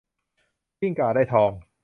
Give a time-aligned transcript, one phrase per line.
[0.79, 1.51] กิ้งก่าได้ทอง